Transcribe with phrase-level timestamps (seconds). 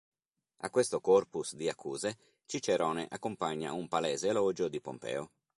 [0.61, 2.17] A questo corpus di accuse,
[2.47, 5.29] Cicerone accompagna un palese elogio di Pompeo.